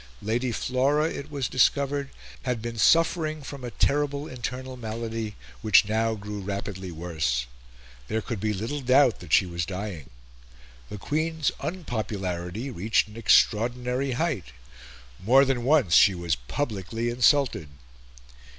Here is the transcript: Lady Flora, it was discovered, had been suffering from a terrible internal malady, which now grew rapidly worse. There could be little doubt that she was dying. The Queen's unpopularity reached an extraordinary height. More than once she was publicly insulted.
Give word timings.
Lady 0.23 0.51
Flora, 0.51 1.05
it 1.07 1.29
was 1.29 1.47
discovered, 1.47 2.09
had 2.41 2.59
been 2.59 2.75
suffering 2.79 3.43
from 3.43 3.63
a 3.63 3.69
terrible 3.69 4.27
internal 4.27 4.75
malady, 4.75 5.35
which 5.61 5.87
now 5.87 6.15
grew 6.15 6.39
rapidly 6.39 6.91
worse. 6.91 7.45
There 8.07 8.23
could 8.23 8.39
be 8.39 8.51
little 8.51 8.81
doubt 8.81 9.19
that 9.19 9.31
she 9.31 9.45
was 9.45 9.63
dying. 9.63 10.09
The 10.89 10.97
Queen's 10.97 11.51
unpopularity 11.59 12.71
reached 12.71 13.09
an 13.09 13.15
extraordinary 13.15 14.13
height. 14.13 14.45
More 15.23 15.45
than 15.45 15.63
once 15.63 15.93
she 15.93 16.15
was 16.15 16.35
publicly 16.35 17.11
insulted. 17.11 17.69